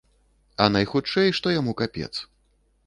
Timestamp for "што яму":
1.41-1.79